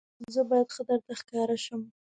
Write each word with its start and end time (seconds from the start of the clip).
زه 0.33 0.41
باید 0.49 0.67
ښه 0.75 0.83
درته 0.89 1.13
ښکاره 1.19 1.57
شم. 1.65 1.81